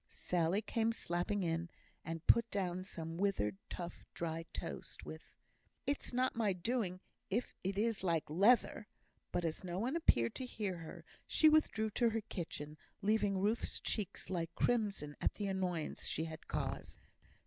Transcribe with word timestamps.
Sally 0.09 0.63
came 0.63 0.91
slapping 0.91 1.43
in, 1.43 1.69
and 2.03 2.25
put 2.25 2.49
down 2.49 2.83
some 2.83 3.17
withered, 3.17 3.57
tough, 3.69 4.03
dry 4.15 4.45
toast, 4.51 5.05
with 5.05 5.35
"It's 5.85 6.11
not 6.11 6.35
my 6.35 6.53
doing 6.53 7.01
if 7.29 7.53
it 7.63 7.77
is 7.77 8.01
like 8.01 8.27
leather;" 8.27 8.87
but 9.31 9.45
as 9.45 9.63
no 9.63 9.77
one 9.77 9.95
appeared 9.95 10.33
to 10.33 10.45
hear 10.47 10.77
her, 10.77 11.05
she 11.27 11.49
withdrew 11.49 11.91
to 11.91 12.09
her 12.09 12.21
kitchen, 12.29 12.79
leaving 13.03 13.37
Ruth's 13.37 13.79
cheeks 13.79 14.31
like 14.31 14.55
crimson 14.55 15.15
at 15.21 15.33
the 15.33 15.45
annoyance 15.45 16.07
she 16.07 16.23
had 16.23 16.47
caused. 16.47 16.97